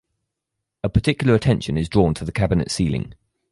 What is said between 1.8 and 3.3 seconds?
drawn to the cabinet ceiling.